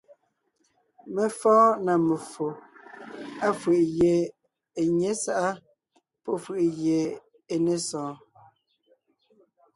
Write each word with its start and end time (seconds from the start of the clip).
Mé 1.13 1.23
fɔ́ɔn 1.39 1.69
na 1.85 1.93
meffo, 2.07 2.47
áfʉ̀ʼ 3.47 3.81
gie 3.95 4.13
é 4.79 4.81
nyé 4.97 5.09
sáʼa 5.23 5.49
pɔ́ 6.23 6.35
fʉ̀ʼʉ 6.43 6.65
gie 6.79 6.99
é 7.53 7.55
ne 7.65 7.73
sɔɔn: 7.87 8.15